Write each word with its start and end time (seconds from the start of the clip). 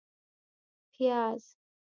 🧅 0.97 0.97
پیاز 0.97 1.43